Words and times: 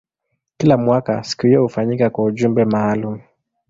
Kila 0.57 0.77
mwaka 0.77 1.23
siku 1.23 1.45
hiyo 1.47 1.61
hufanyika 1.61 2.09
kwa 2.09 2.23
ujumbe 2.23 2.65
maalumu. 2.65 3.21